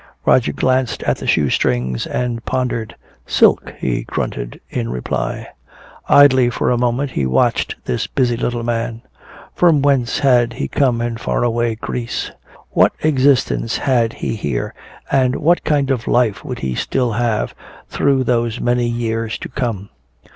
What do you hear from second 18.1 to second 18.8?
those